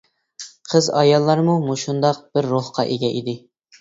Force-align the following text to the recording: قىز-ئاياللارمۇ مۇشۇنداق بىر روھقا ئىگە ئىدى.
قىز-ئاياللارمۇ 0.71 1.59
مۇشۇنداق 1.67 2.21
بىر 2.39 2.49
روھقا 2.55 2.87
ئىگە 2.95 3.13
ئىدى. 3.21 3.37